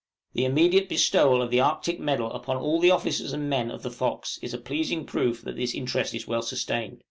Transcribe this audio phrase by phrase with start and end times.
[0.33, 3.91] The immediate bestowal of the Arctic medal upon all the officers and men of the
[3.91, 6.97] 'Fox' is a pleasing proof that this interest is well sustained.